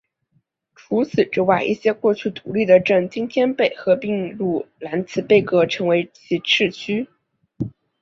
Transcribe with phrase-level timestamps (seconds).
[0.73, 7.07] 除此之外一些过去独立的镇今天被合并入兰茨贝格成为其市区。